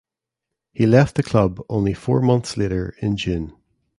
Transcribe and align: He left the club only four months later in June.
He 0.73 0.87
left 0.87 1.13
the 1.13 1.21
club 1.21 1.61
only 1.69 1.93
four 1.93 2.23
months 2.23 2.57
later 2.57 2.95
in 3.03 3.17
June. 3.17 3.53